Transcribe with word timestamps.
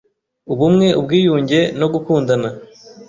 ubumwe, 0.53 0.87
ubwiyunge 0.99 1.59
no 1.79 1.87
gukundana, 1.93 2.49